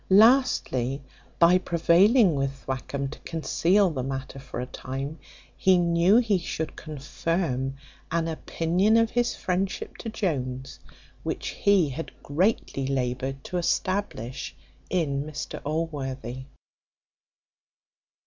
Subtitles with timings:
[0.09, 1.03] Lastly,
[1.37, 5.19] by prevailing with Thwackum to conceal the matter for a time,
[5.55, 7.75] he knew he should confirm
[8.09, 10.79] an opinion of his friendship to Jones,
[11.21, 14.55] which he had greatly laboured to establish
[14.89, 16.45] in Mr Allworthy.